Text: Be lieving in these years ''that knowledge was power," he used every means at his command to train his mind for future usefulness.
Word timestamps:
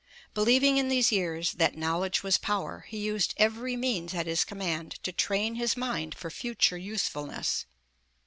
Be 0.33 0.41
lieving 0.41 0.77
in 0.77 0.87
these 0.89 1.11
years 1.11 1.53
''that 1.53 1.77
knowledge 1.77 2.23
was 2.23 2.39
power," 2.39 2.85
he 2.89 2.97
used 2.97 3.35
every 3.37 3.75
means 3.75 4.15
at 4.15 4.25
his 4.25 4.43
command 4.43 4.93
to 5.03 5.11
train 5.11 5.53
his 5.53 5.77
mind 5.77 6.15
for 6.15 6.31
future 6.31 6.75
usefulness. 6.75 7.67